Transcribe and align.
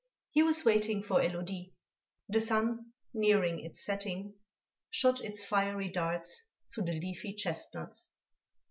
He 0.31 0.41
was 0.41 0.65
waiting 0.65 1.03
for 1.03 1.21
Élodie. 1.21 1.73
The 2.27 2.41
sun, 2.41 2.93
nearing 3.13 3.59
its 3.59 3.85
setting, 3.85 4.33
shot 4.89 5.23
its 5.23 5.45
fiery 5.45 5.89
darts 5.89 6.41
through 6.73 6.85
the 6.85 6.99
leafy 6.99 7.33
chestnuts. 7.35 8.17